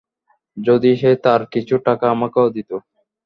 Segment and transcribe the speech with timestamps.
[0.57, 2.75] যদি সে তার কিছু টাকা আমাকেও দিতো!